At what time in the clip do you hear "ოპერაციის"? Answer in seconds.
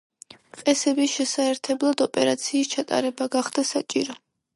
2.05-2.71